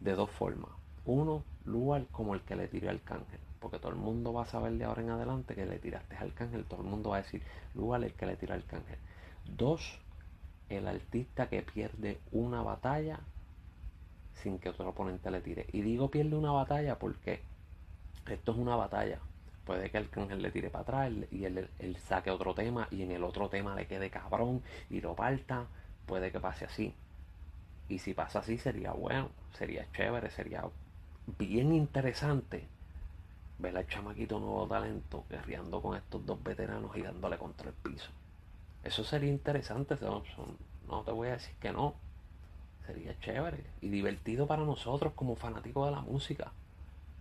de 0.00 0.14
dos 0.14 0.30
formas. 0.30 0.70
Uno, 1.04 1.44
lugar 1.64 2.06
como 2.10 2.34
el 2.34 2.42
que 2.42 2.56
le 2.56 2.68
tiró 2.68 2.90
al 2.90 3.02
cángel. 3.02 3.40
Porque 3.60 3.78
todo 3.78 3.92
el 3.92 3.98
mundo 3.98 4.32
va 4.32 4.42
a 4.42 4.46
saber 4.46 4.72
de 4.72 4.84
ahora 4.84 5.02
en 5.02 5.10
adelante 5.10 5.54
que 5.54 5.66
le 5.66 5.78
tiraste 5.78 6.16
al 6.16 6.32
cángel. 6.32 6.64
Todo 6.64 6.82
el 6.82 6.88
mundo 6.88 7.10
va 7.10 7.18
a 7.18 7.22
decir, 7.22 7.42
lugar 7.74 8.02
el 8.04 8.14
que 8.14 8.26
le 8.26 8.36
tiró 8.36 8.54
al 8.54 8.64
cángel. 8.64 8.98
Dos, 9.56 9.98
el 10.68 10.86
artista 10.86 11.48
que 11.48 11.62
pierde 11.62 12.18
una 12.32 12.62
batalla 12.62 13.20
sin 14.42 14.58
que 14.58 14.68
otro 14.68 14.88
oponente 14.88 15.30
le 15.30 15.40
tire. 15.40 15.66
Y 15.72 15.82
digo 15.82 16.10
pierde 16.10 16.36
una 16.36 16.52
batalla 16.52 16.98
porque 16.98 17.40
esto 18.26 18.52
es 18.52 18.58
una 18.58 18.76
batalla. 18.76 19.18
Puede 19.64 19.90
que 19.90 19.98
el 19.98 20.08
cángel 20.08 20.40
le 20.40 20.50
tire 20.50 20.70
para 20.70 20.82
atrás 20.82 21.12
y 21.30 21.44
él, 21.44 21.68
saque 22.06 22.30
otro 22.30 22.54
tema 22.54 22.88
y 22.90 23.02
en 23.02 23.10
el 23.10 23.22
otro 23.22 23.48
tema 23.48 23.74
le 23.74 23.86
quede 23.86 24.10
cabrón 24.10 24.62
y 24.88 25.00
lo 25.00 25.14
parta. 25.14 25.66
Puede 26.06 26.32
que 26.32 26.40
pase 26.40 26.64
así. 26.64 26.94
Y 27.88 27.98
si 27.98 28.14
pasa 28.14 28.40
así 28.40 28.58
sería 28.58 28.92
bueno, 28.92 29.28
sería 29.52 29.86
chévere, 29.92 30.30
sería 30.30 30.64
bien 31.38 31.72
interesante 31.72 32.66
ver 33.58 33.76
al 33.76 33.86
chamaquito 33.86 34.38
nuevo 34.38 34.66
talento 34.66 35.24
guerreando 35.28 35.82
con 35.82 35.96
estos 35.96 36.24
dos 36.24 36.42
veteranos 36.42 36.96
y 36.96 37.02
dándole 37.02 37.36
contra 37.38 37.68
el 37.68 37.74
piso. 37.74 38.10
Eso 38.84 39.04
sería 39.04 39.30
interesante, 39.30 39.96
no 40.86 41.02
te 41.02 41.12
voy 41.12 41.28
a 41.28 41.32
decir 41.32 41.54
que 41.60 41.72
no, 41.72 41.94
Sería 42.88 43.20
chévere 43.20 43.62
y 43.82 43.90
divertido 43.90 44.46
para 44.46 44.64
nosotros 44.64 45.12
como 45.12 45.36
fanáticos 45.36 45.84
de 45.90 45.94
la 45.94 46.00
música. 46.00 46.52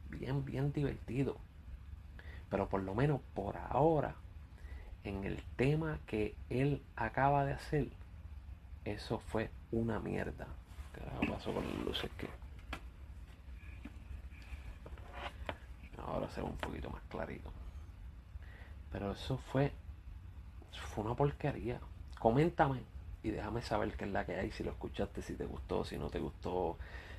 Bien, 0.10 0.46
bien 0.46 0.72
divertido. 0.72 1.36
Pero 2.50 2.70
por 2.70 2.84
lo 2.84 2.96
menos 2.96 3.20
por 3.34 3.58
ahora, 3.58 4.16
en 5.04 5.26
el 5.26 5.44
tema 5.58 6.00
que 6.08 6.36
él 6.50 6.82
acaba 6.96 7.44
de 7.44 7.52
hacer, 7.52 7.90
eso 8.86 9.20
fue 9.20 9.50
una 9.74 10.00
mierda. 10.00 10.48
¿Qué 10.94 11.02
pasó 11.28 11.54
con 11.54 11.68
las 11.68 11.86
luces 11.86 12.10
que? 12.18 12.30
Ahora 15.98 16.30
se 16.30 16.40
ve 16.40 16.48
un 16.48 16.56
poquito 16.56 16.90
más 16.92 17.02
clarito. 17.10 17.52
Pero 18.90 19.12
eso 19.12 19.38
fue, 19.52 19.74
fue 20.94 21.04
una 21.04 21.14
porquería. 21.14 21.82
Coméntame 22.20 22.80
y 23.27 23.31
déjame 23.31 23.62
saber 23.62 23.91
qué 23.98 24.05
es 24.05 24.12
la 24.12 24.25
que 24.25 24.36
hay, 24.36 24.51
si 24.51 24.63
lo 24.63 24.72
escuchaste, 24.72 25.22
si 25.22 25.36
te 25.36 25.46
gustó, 25.46 25.84
si 25.84 25.98
no 25.98 26.10
te 26.10 26.19
gustó, 26.19 26.77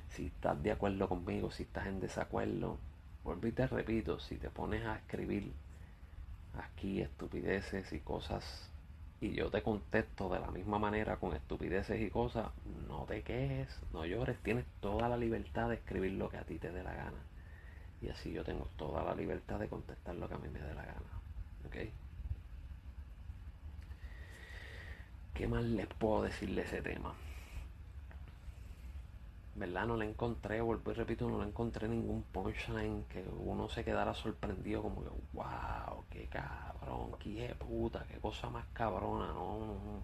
si 0.09 0.27
estás 0.27 0.61
de 0.63 0.71
acuerdo 0.71 1.07
conmigo, 1.07 1.51
si 1.51 1.63
estás 1.63 1.87
en 1.87 1.99
desacuerdo. 1.99 2.77
Y 3.43 3.51
te 3.51 3.67
repito, 3.67 4.19
si 4.19 4.37
te 4.37 4.49
pones 4.49 4.83
a 4.85 4.95
escribir 4.95 5.51
aquí 6.57 7.01
estupideces 7.01 7.93
y 7.93 7.99
cosas 7.99 8.69
y 9.21 9.33
yo 9.33 9.51
te 9.51 9.61
contesto 9.61 10.29
de 10.29 10.39
la 10.39 10.49
misma 10.49 10.79
manera 10.79 11.17
con 11.17 11.35
estupideces 11.35 12.01
y 12.01 12.09
cosas, 12.09 12.47
no 12.87 13.03
te 13.03 13.21
quejes, 13.21 13.67
no 13.93 14.05
llores, 14.05 14.37
tienes 14.39 14.65
toda 14.79 15.09
la 15.09 15.17
libertad 15.17 15.69
de 15.69 15.75
escribir 15.75 16.13
lo 16.13 16.29
que 16.29 16.37
a 16.37 16.43
ti 16.43 16.57
te 16.57 16.71
dé 16.71 16.83
la 16.83 16.93
gana. 16.93 17.19
Y 18.01 18.09
así 18.09 18.31
yo 18.31 18.43
tengo 18.43 18.67
toda 18.77 19.03
la 19.03 19.13
libertad 19.13 19.59
de 19.59 19.67
contestar 19.67 20.15
lo 20.15 20.27
que 20.27 20.35
a 20.35 20.37
mí 20.37 20.47
me 20.47 20.59
dé 20.59 20.73
la 20.73 20.85
gana. 20.85 21.11
¿Ok? 21.67 21.75
¿Qué 25.39 25.47
más 25.47 25.63
les 25.63 25.87
puedo 25.87 26.23
decir 26.23 26.53
de 26.53 26.63
ese 26.63 26.81
tema? 26.81 27.13
¿Verdad? 29.55 29.85
No 29.87 29.95
le 29.95 30.03
encontré, 30.03 30.59
vuelvo 30.59 30.91
y 30.91 30.95
repito, 30.95 31.29
no 31.29 31.41
le 31.41 31.47
encontré 31.47 31.87
ningún 31.87 32.23
punchline 32.23 33.05
que 33.05 33.23
uno 33.23 33.69
se 33.69 33.85
quedara 33.85 34.13
sorprendido 34.13 34.81
como 34.81 35.01
que, 35.01 35.09
wow, 35.31 36.03
qué 36.09 36.27
cabrón, 36.27 37.15
qué 37.19 37.55
puta, 37.57 38.05
qué 38.09 38.19
cosa 38.19 38.49
más 38.49 38.65
cabrona, 38.73 39.27
no, 39.27 39.59
no, 39.65 40.03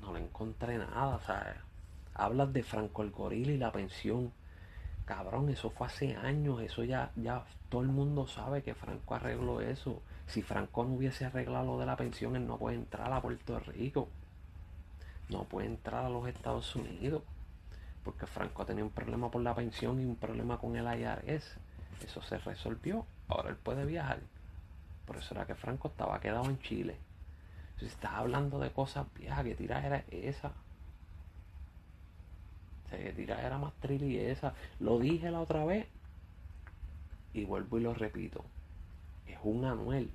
no. 0.00 0.12
le 0.14 0.20
encontré 0.20 0.78
nada, 0.78 1.20
¿sabes? 1.20 1.56
Hablas 2.14 2.54
de 2.54 2.62
Franco 2.62 3.02
el 3.02 3.10
Gorila 3.10 3.52
y 3.52 3.58
la 3.58 3.70
pensión. 3.70 4.32
Cabrón, 5.10 5.48
eso 5.48 5.70
fue 5.70 5.88
hace 5.88 6.14
años, 6.14 6.60
eso 6.60 6.84
ya, 6.84 7.10
ya 7.16 7.44
todo 7.68 7.82
el 7.82 7.88
mundo 7.88 8.28
sabe 8.28 8.62
que 8.62 8.76
Franco 8.76 9.16
arregló 9.16 9.60
eso. 9.60 10.00
Si 10.28 10.40
Franco 10.40 10.84
no 10.84 10.94
hubiese 10.94 11.24
arreglado 11.24 11.66
lo 11.66 11.80
de 11.80 11.86
la 11.86 11.96
pensión, 11.96 12.36
él 12.36 12.46
no 12.46 12.58
puede 12.58 12.76
entrar 12.76 13.12
a 13.12 13.20
Puerto 13.20 13.58
Rico. 13.58 14.08
No 15.28 15.42
puede 15.42 15.66
entrar 15.66 16.04
a 16.04 16.08
los 16.08 16.28
Estados 16.28 16.76
Unidos. 16.76 17.24
Porque 18.04 18.28
Franco 18.28 18.64
tenía 18.64 18.84
un 18.84 18.90
problema 18.90 19.28
por 19.32 19.42
la 19.42 19.52
pensión 19.52 20.00
y 20.00 20.04
un 20.04 20.14
problema 20.14 20.58
con 20.58 20.76
el 20.76 20.86
IRS. 20.86 21.56
Eso 22.04 22.22
se 22.22 22.38
resolvió. 22.38 23.04
Ahora 23.26 23.50
él 23.50 23.56
puede 23.56 23.84
viajar. 23.86 24.20
Por 25.06 25.16
eso 25.16 25.34
era 25.34 25.44
que 25.44 25.56
Franco 25.56 25.88
estaba 25.88 26.20
quedado 26.20 26.44
en 26.44 26.60
Chile. 26.60 26.96
Si 27.80 27.86
estás 27.86 28.12
hablando 28.12 28.60
de 28.60 28.70
cosas 28.70 29.12
viejas, 29.18 29.42
que 29.42 29.56
tira 29.56 29.84
era 29.84 30.04
esa. 30.12 30.52
Tira 33.16 33.44
era 33.44 33.58
más 33.58 33.72
y 33.88 34.16
esa. 34.18 34.54
Lo 34.78 34.98
dije 34.98 35.30
la 35.30 35.40
otra 35.40 35.64
vez. 35.64 35.86
Y 37.32 37.44
vuelvo 37.44 37.78
y 37.78 37.82
lo 37.82 37.94
repito. 37.94 38.44
Es 39.26 39.38
un 39.42 39.64
Anuel 39.64 40.10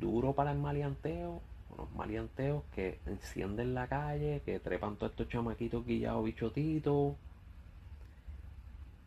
duro 0.00 0.32
para 0.32 0.52
el 0.52 0.58
maleanteo, 0.58 1.40
unos 1.70 1.92
maleanteos 1.92 2.62
que 2.74 2.98
encienden 3.06 3.74
la 3.74 3.86
calle, 3.86 4.42
que 4.44 4.60
trepan 4.60 4.96
todos 4.96 5.12
estos 5.12 5.28
chamaquitos 5.28 5.84
guillados 5.84 6.24
bichotitos, 6.24 7.14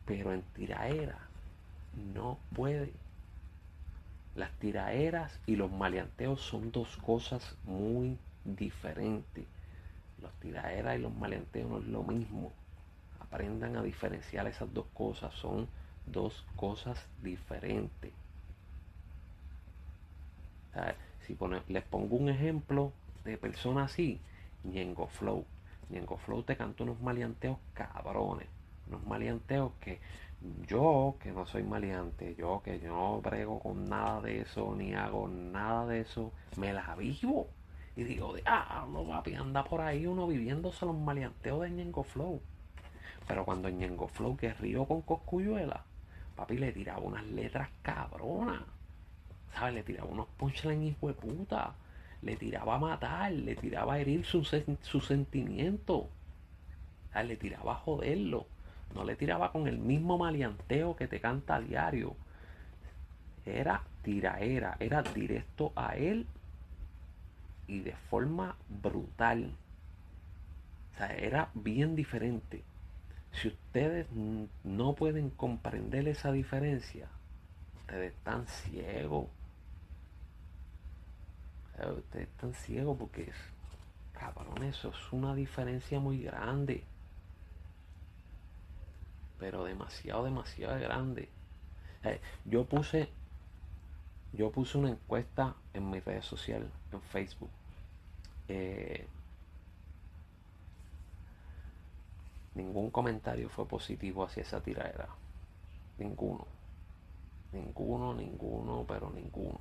pero 0.06 0.34
en 0.34 0.42
tiraera 0.54 1.18
no 2.13 2.38
puede. 2.56 2.92
Las 4.36 4.51
tiraeras 4.60 5.40
y 5.46 5.56
los 5.56 5.72
maleanteos 5.72 6.42
son 6.42 6.72
dos 6.72 6.98
cosas 6.98 7.56
muy 7.66 8.18
diferentes. 8.46 9.46
Los 10.22 10.32
tiraeras 10.40 10.98
y 10.98 11.01
los 11.01 11.13
maleanteos 11.13 11.70
no 11.70 11.80
es 11.80 11.86
lo 11.86 12.04
mismo. 12.04 12.51
Aprendan 13.20 13.75
a 13.75 13.84
diferenciar 13.84 14.48
esas 14.48 14.74
dos 14.74 14.86
cosas. 14.94 15.34
Son 15.36 15.68
dos 16.06 16.46
cosas 16.56 17.08
diferentes. 17.22 18.12
Si 21.28 21.38
les 21.68 21.84
pongo 21.84 22.16
un 22.16 22.30
ejemplo 22.30 22.92
de 23.24 23.38
persona 23.38 23.84
así, 23.84 24.20
Ñengo 24.63 25.08
Flow. 25.08 25.46
Ñengo 25.90 26.18
Flow 26.18 26.44
te 26.44 26.56
canta 26.56 26.84
unos 26.84 27.01
maleanteos 27.01 27.58
cabrones. 27.74 28.48
Unos 28.88 29.06
maleanteos 29.06 29.72
que 29.80 30.00
yo, 30.68 31.16
que 31.20 31.32
no 31.32 31.46
soy 31.46 31.63
maleante, 31.63 32.36
yo 32.36 32.62
que 32.63 32.80
yo 32.80 32.90
no 32.90 33.22
brego 33.22 33.60
con 33.60 33.88
nada 33.90 34.22
de 34.22 34.42
eso, 34.42 34.75
ni 34.75 34.94
hago 34.94 35.28
nada 35.28 35.86
de 35.86 36.01
eso, 36.01 36.32
me 36.58 36.74
la 36.74 36.96
vivo. 36.96 37.48
Y 37.95 38.03
digo, 38.03 38.36
ah, 38.45 38.86
no 38.89 39.03
papi, 39.03 39.36
anda 39.36 39.63
por 39.63 39.81
ahí 39.81 40.05
uno 40.05 40.27
viviéndose 40.27 40.86
los 40.86 40.95
maleanteos 40.95 41.62
de 41.62 41.71
Ñengo 41.71 42.03
Flow. 42.03 42.41
Pero 43.27 43.45
cuando 43.45 43.69
Ñengo 43.69 44.07
Flow 44.07 44.38
que 44.38 44.53
con 44.88 45.01
Coscuyuela, 45.01 45.83
papi 46.36 46.57
le 46.57 46.71
tiraba 46.71 47.00
unas 47.00 47.25
letras 47.25 47.69
cabronas. 47.81 48.63
¿sabes? 49.53 49.74
Le 49.74 49.83
tiraba 49.83 50.10
unos 50.10 50.27
punchlines 50.38 50.91
hijo 50.91 51.07
de 51.07 51.13
puta. 51.13 51.74
Le 52.21 52.36
tiraba 52.36 52.75
a 52.75 52.79
matar, 52.79 53.31
le 53.31 53.55
tiraba 53.55 53.95
a 53.95 54.00
herir 54.00 54.25
su, 54.25 54.43
su 54.43 55.01
sentimiento. 55.01 56.07
Le 57.13 57.36
tiraba 57.36 57.74
a 57.74 57.75
joderlo. 57.75 58.45
No 58.95 59.03
le 59.03 59.15
tiraba 59.15 59.51
con 59.51 59.67
el 59.67 59.77
mismo 59.77 60.17
maleanteo 60.17 60.95
que 60.95 61.07
te 61.07 61.19
canta 61.19 61.55
a 61.55 61.62
diario. 61.62 62.15
era 63.45 63.83
tiraera, 64.03 64.77
era 64.79 65.01
directo 65.01 65.74
a 65.75 65.95
él 65.95 66.25
y 67.72 67.80
de 67.80 67.96
forma 68.10 68.58
brutal. 68.68 69.50
O 70.94 70.98
sea, 70.98 71.08
era 71.16 71.50
bien 71.54 71.96
diferente. 71.96 72.66
Si 73.32 73.48
ustedes 73.48 74.08
no 74.66 74.94
pueden 74.94 75.30
comprender 75.30 76.10
esa 76.10 76.34
diferencia, 76.34 77.08
ustedes 77.80 78.12
están 78.12 78.46
ciegos. 78.46 79.28
Ustedes 81.98 82.28
están 82.28 82.54
ciegos 82.54 82.98
porque 83.00 83.32
cabrón, 84.12 84.63
eso 84.63 84.90
es 84.90 85.13
una 85.13 85.34
diferencia 85.34 85.98
muy 86.01 86.22
grande. 86.22 86.84
Pero 89.40 89.63
demasiado, 89.63 90.25
demasiado 90.25 90.78
grande. 90.78 91.30
Yo 92.44 92.66
puse, 92.66 93.10
yo 94.34 94.51
puse 94.51 94.78
una 94.78 94.90
encuesta 94.90 95.56
en 95.74 95.90
mi 95.90 96.01
redes 96.01 96.25
social, 96.25 96.70
en 96.92 97.01
Facebook. 97.01 97.50
Eh, 98.53 99.08
ningún 102.53 102.91
comentario 102.91 103.48
fue 103.48 103.65
positivo 103.65 104.25
hacia 104.25 104.43
esa 104.43 104.62
tiradera. 104.62 105.08
Ninguno. 105.98 106.46
Ninguno, 107.53 108.13
ninguno, 108.13 108.84
pero 108.86 109.10
ninguno. 109.10 109.60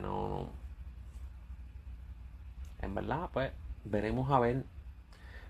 No. 0.00 0.50
En 2.80 2.94
verdad, 2.94 3.28
pues 3.32 3.52
veremos 3.84 4.30
a 4.30 4.38
ver 4.38 4.64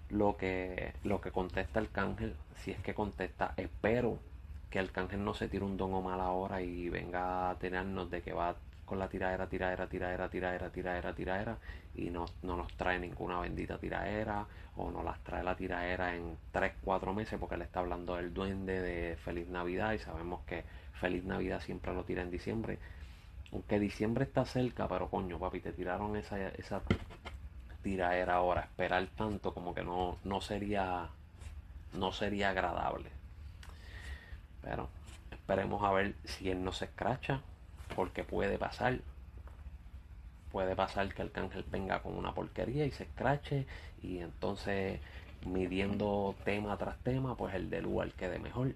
lo 0.08 0.38
que, 0.38 0.94
lo 1.04 1.20
que 1.20 1.30
contesta 1.30 1.78
el 1.78 1.90
cángel. 1.90 2.36
Si 2.56 2.70
es 2.70 2.78
que 2.80 2.94
contesta, 2.94 3.52
espero 3.58 4.18
que 4.70 4.78
el 4.78 4.92
cángel 4.92 5.24
no 5.24 5.34
se 5.34 5.48
tire 5.48 5.64
un 5.64 5.76
don 5.76 5.92
o 5.92 6.00
mal 6.00 6.20
ahora 6.20 6.62
y 6.62 6.88
venga 6.88 7.50
a 7.50 7.58
tenernos 7.58 8.10
de 8.10 8.22
que 8.22 8.32
va 8.32 8.56
con 8.86 8.98
la 8.98 9.08
tiradera, 9.08 9.46
tiradera, 9.48 9.86
tiradera, 9.88 10.28
tiradera, 10.30 10.70
tiradera, 10.70 11.12
tiradera 11.12 11.58
y 11.94 12.08
no, 12.08 12.24
no 12.42 12.56
nos 12.56 12.72
trae 12.74 12.98
ninguna 12.98 13.40
bendita 13.40 13.78
tiradera 13.78 14.46
o 14.76 14.90
no 14.90 15.02
las 15.02 15.18
trae 15.24 15.42
la 15.42 15.56
tiradera 15.56 16.14
en 16.14 16.38
3, 16.52 16.72
4 16.82 17.12
meses 17.12 17.38
porque 17.38 17.56
le 17.56 17.64
está 17.64 17.80
hablando 17.80 18.16
del 18.16 18.32
duende 18.32 18.80
de 18.80 19.16
Feliz 19.16 19.48
Navidad 19.48 19.92
y 19.92 19.98
sabemos 19.98 20.44
que 20.46 20.64
Feliz 21.00 21.24
Navidad 21.24 21.60
siempre 21.60 21.92
lo 21.92 22.04
tira 22.04 22.22
en 22.22 22.30
diciembre. 22.30 22.78
Aunque 23.52 23.78
diciembre 23.78 24.24
está 24.24 24.44
cerca, 24.44 24.88
pero 24.88 25.08
coño, 25.08 25.38
papi, 25.38 25.60
te 25.60 25.72
tiraron 25.72 26.16
esa, 26.16 26.48
esa 26.48 26.82
tiradera 27.82 28.34
ahora. 28.34 28.62
Esperar 28.62 29.06
tanto 29.16 29.52
como 29.52 29.74
que 29.74 29.82
no, 29.82 30.18
no 30.24 30.40
sería 30.40 31.08
no 31.94 32.12
sería 32.12 32.50
agradable. 32.50 33.10
Pero 34.62 34.88
esperemos 35.30 35.82
a 35.82 35.92
ver 35.92 36.14
si 36.24 36.50
él 36.50 36.62
no 36.62 36.72
se 36.72 36.86
escracha 36.86 37.40
porque 37.94 38.24
puede 38.24 38.58
pasar. 38.58 39.00
Puede 40.50 40.74
pasar 40.74 41.12
que 41.14 41.22
el 41.22 41.30
cángel 41.30 41.64
venga 41.70 42.00
con 42.00 42.16
una 42.16 42.34
porquería 42.34 42.86
y 42.86 42.90
se 42.90 43.04
escrache 43.04 43.66
y 44.02 44.18
entonces 44.18 45.00
midiendo 45.44 46.34
tema 46.44 46.76
tras 46.76 46.98
tema, 46.98 47.36
pues 47.36 47.54
el 47.54 47.70
del 47.70 47.84
lugar 47.84 48.12
quede 48.12 48.38
mejor. 48.38 48.74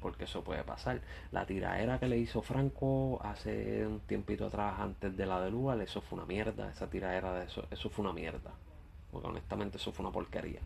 Porque 0.00 0.24
eso 0.24 0.44
puede 0.44 0.62
pasar. 0.62 1.00
La 1.32 1.46
tiraera 1.46 1.98
que 1.98 2.06
le 2.06 2.18
hizo 2.18 2.42
Franco 2.42 3.20
hace 3.22 3.86
un 3.86 4.00
tiempito 4.00 4.46
atrás, 4.46 4.78
antes 4.78 5.16
de 5.16 5.26
la 5.26 5.40
de 5.40 5.50
Lugar, 5.50 5.80
eso 5.80 6.00
fue 6.00 6.18
una 6.18 6.26
mierda. 6.26 6.70
Esa 6.70 6.88
tiraera 6.88 7.32
de 7.34 7.46
eso, 7.46 7.66
eso 7.70 7.90
fue 7.90 8.04
una 8.04 8.12
mierda. 8.12 8.52
Porque 9.10 9.28
honestamente 9.28 9.78
eso 9.78 9.92
fue 9.92 10.04
una 10.04 10.12
porquería. 10.12 10.60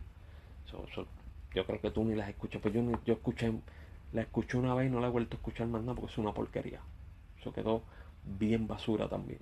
yo 1.53 1.65
creo 1.65 1.81
que 1.81 1.91
tú 1.91 2.03
ni 2.03 2.15
las 2.15 2.29
escuchas. 2.29 2.61
Pues 2.61 2.73
yo, 2.73 2.81
yo 3.05 3.13
escuché, 3.13 3.51
la 4.11 4.21
escuché 4.21 4.57
una 4.57 4.75
vez 4.75 4.87
y 4.87 4.91
no 4.91 4.99
la 4.99 5.07
he 5.07 5.11
vuelto 5.11 5.35
a 5.35 5.39
escuchar 5.39 5.67
más 5.67 5.81
nada 5.81 5.95
porque 5.95 6.11
es 6.11 6.17
una 6.17 6.33
porquería. 6.33 6.81
Eso 7.41 7.51
quedó 7.51 7.81
bien 8.23 8.67
basura 8.67 9.09
también. 9.09 9.39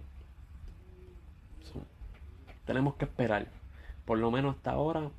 tenemos 2.65 2.95
que 2.95 3.05
esperar. 3.05 3.47
Por 4.05 4.19
lo 4.19 4.31
menos 4.31 4.55
hasta 4.55 4.71
ahora, 4.71 5.09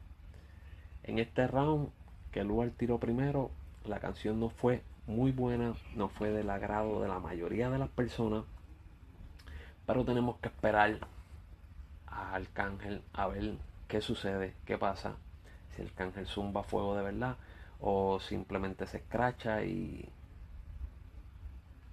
en 1.02 1.18
este 1.18 1.46
round, 1.46 1.90
que 2.32 2.42
lugar 2.42 2.70
tiró 2.70 2.98
primero, 2.98 3.50
la 3.84 3.98
canción 3.98 4.40
no 4.40 4.48
fue 4.48 4.82
muy 5.06 5.30
buena, 5.32 5.74
no 5.94 6.08
fue 6.08 6.30
del 6.30 6.48
agrado 6.48 7.02
de 7.02 7.08
la 7.08 7.18
mayoría 7.18 7.68
de 7.70 7.78
las 7.78 7.90
personas. 7.90 8.44
Pero 9.86 10.04
tenemos 10.04 10.36
que 10.38 10.48
esperar 10.48 11.00
a 12.06 12.34
Arcángel 12.34 13.02
a 13.12 13.26
ver 13.26 13.56
qué 13.88 14.00
sucede, 14.00 14.54
qué 14.64 14.78
pasa. 14.78 15.16
Si 15.74 15.82
el 15.82 15.88
Arcángel 15.88 16.26
zumba 16.26 16.62
fuego 16.62 16.96
de 16.96 17.02
verdad 17.02 17.36
o 17.80 18.20
simplemente 18.20 18.86
se 18.86 18.98
escracha 18.98 19.64
y 19.64 20.08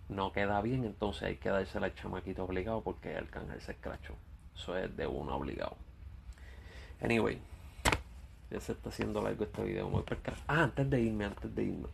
no 0.10 0.32
queda 0.32 0.62
bien, 0.62 0.86
entonces 0.86 1.24
hay 1.24 1.36
que 1.38 1.50
darse 1.50 1.78
al 1.78 1.93
chamaquito 1.93 2.46
obligado 2.46 2.82
porque 2.82 3.15
el 3.15 3.30
cángel 3.30 3.62
se 3.62 3.74
escrachó. 3.74 4.15
Eso 4.56 4.78
es 4.78 4.96
de 4.96 5.06
uno 5.06 5.36
obligado. 5.36 5.76
Anyway, 7.02 7.39
ya 8.50 8.60
se 8.60 8.72
está 8.72 8.89
haciendo 8.89 9.22
largo 9.22 9.43
este 9.43 9.63
video. 9.63 9.89
Muy 9.89 10.04
ah, 10.48 10.63
antes 10.63 10.89
de 10.89 11.02
irme, 11.02 11.26
antes 11.26 11.54
de 11.54 11.63
irme. 11.63 11.88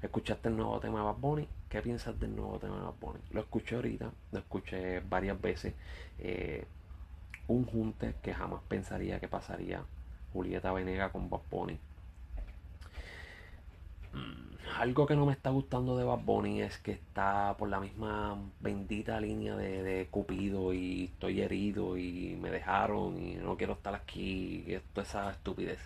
¿Escuchaste 0.00 0.48
el 0.48 0.56
nuevo 0.56 0.80
tema 0.80 1.00
de 1.00 1.04
Bad 1.04 1.16
Bunny? 1.16 1.48
¿Qué 1.68 1.82
piensas 1.82 2.18
del 2.18 2.34
nuevo 2.34 2.58
tema 2.58 2.76
de 2.76 2.82
Bad 2.82 2.94
Bunny? 3.00 3.20
Lo 3.32 3.40
escuché 3.40 3.76
ahorita, 3.76 4.10
lo 4.32 4.38
escuché 4.38 5.00
varias 5.00 5.38
veces. 5.40 5.74
Eh, 6.18 6.64
un 7.48 7.66
junte 7.66 8.14
que 8.22 8.32
jamás 8.32 8.62
pensaría 8.68 9.20
que 9.20 9.28
pasaría. 9.28 9.82
Julieta 10.32 10.72
Venega 10.72 11.10
con 11.10 11.28
Bad 11.28 11.40
Bunny 11.50 11.78
algo 14.78 15.06
que 15.06 15.16
no 15.16 15.26
me 15.26 15.32
está 15.32 15.50
gustando 15.50 15.96
de 15.96 16.04
Bad 16.04 16.20
Bunny 16.20 16.62
es 16.62 16.78
que 16.78 16.92
está 16.92 17.56
por 17.58 17.68
la 17.68 17.80
misma 17.80 18.36
bendita 18.60 19.20
línea 19.20 19.56
de, 19.56 20.08
Cupido 20.10 20.72
y 20.72 21.04
estoy 21.04 21.40
herido 21.40 21.96
y 21.96 22.36
me 22.40 22.50
dejaron 22.50 23.18
y 23.18 23.34
no 23.34 23.56
quiero 23.56 23.74
estar 23.74 23.94
aquí 23.94 24.64
y 24.66 24.74
esto 24.74 25.00
esa 25.00 25.30
estupidez. 25.30 25.80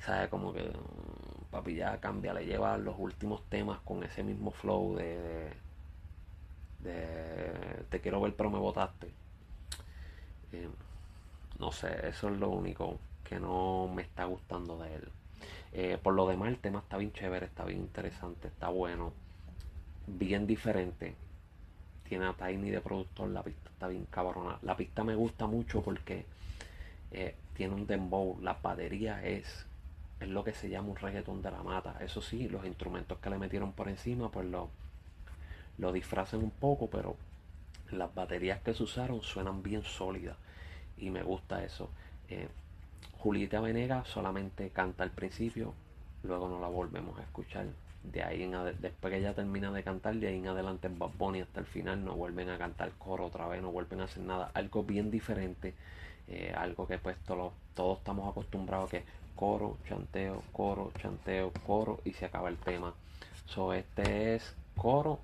¿Sabe? 0.00 0.28
Como 0.28 0.52
que 0.52 0.62
mm, 0.62 1.50
papi 1.50 1.74
ya 1.76 1.98
cambia, 2.00 2.34
le 2.34 2.46
lleva 2.46 2.76
los 2.78 2.96
últimos 2.98 3.42
temas 3.48 3.80
con 3.80 4.04
ese 4.04 4.22
mismo 4.22 4.50
flow 4.50 4.96
de, 4.96 5.52
de, 6.80 7.84
te 7.90 8.00
quiero 8.00 8.20
ver 8.20 8.34
pero 8.36 8.50
me 8.50 8.58
votaste. 8.58 9.08
Eh, 10.52 10.68
no 11.58 11.72
sé, 11.72 12.08
eso 12.08 12.28
es 12.28 12.38
lo 12.38 12.50
único 12.50 12.98
que 13.24 13.40
no 13.40 13.88
me 13.94 14.02
está 14.02 14.24
gustando 14.24 14.78
de 14.78 14.94
él. 14.94 15.08
Eh, 15.72 15.98
por 16.02 16.14
lo 16.14 16.26
demás, 16.26 16.48
el 16.48 16.58
tema 16.58 16.80
está 16.80 16.96
bien 16.96 17.12
chévere, 17.12 17.46
está 17.46 17.64
bien 17.64 17.80
interesante, 17.80 18.48
está 18.48 18.68
bueno, 18.68 19.12
bien 20.06 20.46
diferente. 20.46 21.14
Tiene 22.08 22.26
a 22.26 22.32
Tiny 22.32 22.70
de 22.70 22.80
productor, 22.80 23.28
la 23.28 23.42
pista 23.42 23.70
está 23.70 23.88
bien 23.88 24.06
cabrona. 24.10 24.58
La 24.62 24.76
pista 24.76 25.04
me 25.04 25.14
gusta 25.14 25.46
mucho 25.46 25.82
porque 25.82 26.24
eh, 27.10 27.34
tiene 27.54 27.74
un 27.74 27.86
dembow, 27.86 28.38
la 28.40 28.54
batería 28.62 29.24
es, 29.24 29.66
es 30.20 30.28
lo 30.28 30.44
que 30.44 30.54
se 30.54 30.68
llama 30.68 30.90
un 30.90 30.96
reggaetón 30.96 31.42
de 31.42 31.50
la 31.50 31.62
mata. 31.62 31.96
Eso 32.00 32.22
sí, 32.22 32.48
los 32.48 32.64
instrumentos 32.64 33.18
que 33.18 33.30
le 33.30 33.38
metieron 33.38 33.72
por 33.72 33.88
encima, 33.88 34.30
pues 34.30 34.46
lo, 34.46 34.70
lo 35.78 35.92
disfrazan 35.92 36.42
un 36.42 36.50
poco, 36.50 36.88
pero 36.88 37.16
las 37.90 38.14
baterías 38.14 38.60
que 38.62 38.74
se 38.74 38.82
usaron 38.82 39.22
suenan 39.22 39.62
bien 39.62 39.82
sólidas 39.82 40.36
y 40.98 41.10
me 41.10 41.22
gusta 41.22 41.64
eso. 41.64 41.90
Eh, 42.28 42.48
Julieta 43.18 43.60
Venega 43.60 44.04
solamente 44.04 44.70
canta 44.70 45.02
al 45.02 45.10
principio, 45.10 45.74
luego 46.22 46.48
no 46.48 46.60
la 46.60 46.68
volvemos 46.68 47.18
a 47.18 47.22
escuchar. 47.22 47.66
De 48.04 48.22
ahí 48.22 48.44
en 48.44 48.52
después 48.80 49.12
que 49.12 49.18
ella 49.18 49.34
termina 49.34 49.72
de 49.72 49.82
cantar, 49.82 50.14
de 50.14 50.28
ahí 50.28 50.38
en 50.38 50.46
adelante 50.46 50.86
en 50.86 50.96
Bad 50.96 51.10
Bunny 51.18 51.40
hasta 51.40 51.58
el 51.58 51.66
final 51.66 52.04
no 52.04 52.14
vuelven 52.14 52.50
a 52.50 52.58
cantar 52.58 52.92
coro 52.92 53.26
otra 53.26 53.48
vez, 53.48 53.60
no 53.60 53.72
vuelven 53.72 54.00
a 54.00 54.04
hacer 54.04 54.22
nada, 54.22 54.52
algo 54.54 54.84
bien 54.84 55.10
diferente, 55.10 55.74
eh, 56.28 56.54
algo 56.56 56.86
que 56.86 56.98
pues 56.98 57.16
todos, 57.24 57.52
todos 57.74 57.98
estamos 57.98 58.30
acostumbrados 58.30 58.88
a 58.88 58.90
que 58.92 59.04
coro, 59.34 59.76
chanteo, 59.88 60.44
coro, 60.52 60.92
chanteo, 61.00 61.52
coro 61.66 62.00
y 62.04 62.12
se 62.12 62.26
acaba 62.26 62.48
el 62.48 62.58
tema. 62.58 62.94
So 63.46 63.72
este 63.72 64.36
es 64.36 64.54
coro, 64.76 65.18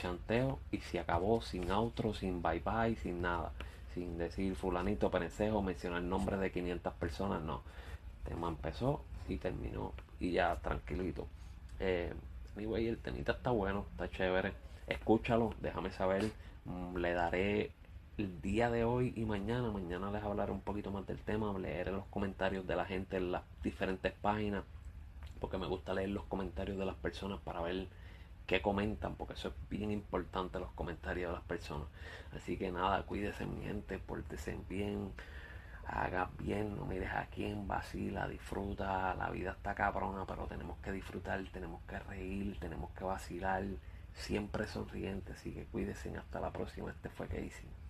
chanteo 0.00 0.60
y 0.70 0.78
se 0.78 1.00
acabó 1.00 1.42
sin 1.42 1.68
outro, 1.72 2.14
sin 2.14 2.42
bye 2.42 2.60
bye, 2.60 2.94
sin 2.94 3.22
nada 3.22 3.50
sin 3.94 4.18
decir 4.18 4.56
fulanito, 4.56 5.10
penecejo, 5.10 5.62
mencionar 5.62 6.02
nombres 6.02 6.40
de 6.40 6.50
500 6.50 6.92
personas, 6.94 7.42
no. 7.42 7.62
El 8.24 8.32
tema 8.32 8.48
empezó 8.48 9.04
y 9.28 9.36
terminó 9.36 9.92
y 10.20 10.32
ya 10.32 10.56
tranquilito. 10.56 11.28
Eh, 11.80 12.12
anyway, 12.56 12.88
el 12.88 12.98
temita 12.98 13.32
está 13.32 13.50
bueno, 13.50 13.86
está 13.92 14.10
chévere. 14.10 14.52
Escúchalo, 14.86 15.54
déjame 15.60 15.90
saber. 15.90 16.30
Mm, 16.64 16.96
le 16.96 17.12
daré 17.12 17.70
el 18.18 18.40
día 18.42 18.70
de 18.70 18.84
hoy 18.84 19.12
y 19.16 19.24
mañana. 19.24 19.70
Mañana 19.70 20.10
les 20.10 20.22
hablaré 20.22 20.52
un 20.52 20.60
poquito 20.60 20.90
más 20.90 21.06
del 21.06 21.18
tema. 21.18 21.56
Leeré 21.58 21.92
los 21.92 22.06
comentarios 22.06 22.66
de 22.66 22.76
la 22.76 22.84
gente 22.84 23.16
en 23.16 23.32
las 23.32 23.42
diferentes 23.62 24.12
páginas. 24.12 24.64
Porque 25.40 25.58
me 25.58 25.66
gusta 25.66 25.94
leer 25.94 26.10
los 26.10 26.24
comentarios 26.24 26.78
de 26.78 26.86
las 26.86 26.96
personas 26.96 27.40
para 27.40 27.60
ver 27.60 27.86
que 28.46 28.60
comentan, 28.60 29.14
porque 29.16 29.34
eso 29.34 29.48
es 29.48 29.54
bien 29.68 29.90
importante 29.90 30.58
los 30.58 30.72
comentarios 30.72 31.30
de 31.30 31.36
las 31.36 31.44
personas. 31.44 31.88
Así 32.36 32.56
que 32.56 32.70
nada, 32.70 33.04
cuídese 33.04 33.46
mi 33.46 33.62
gente, 33.64 33.98
pórtese 33.98 34.58
bien, 34.68 35.12
haga 35.86 36.30
bien, 36.38 36.76
no 36.76 36.84
mires 36.84 37.12
a 37.12 37.26
quien 37.26 37.66
vacila, 37.66 38.28
disfruta, 38.28 39.14
la 39.14 39.30
vida 39.30 39.52
está 39.52 39.74
cabrona, 39.74 40.24
pero 40.26 40.46
tenemos 40.46 40.78
que 40.78 40.92
disfrutar, 40.92 41.42
tenemos 41.52 41.82
que 41.84 41.98
reír, 41.98 42.58
tenemos 42.60 42.90
que 42.92 43.04
vacilar 43.04 43.64
siempre 44.14 44.66
sonriente. 44.66 45.32
Así 45.32 45.52
que 45.52 45.66
cuídense. 45.66 46.16
Hasta 46.16 46.40
la 46.40 46.52
próxima. 46.52 46.90
Este 46.90 47.08
fue 47.10 47.28
Casey. 47.28 47.83